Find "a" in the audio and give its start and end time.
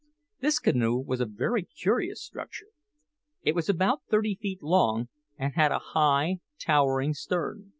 1.21-1.27, 5.71-5.77